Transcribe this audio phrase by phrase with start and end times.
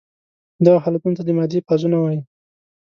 [0.65, 2.21] دغه حالتونو ته د مادې فازونه وايي.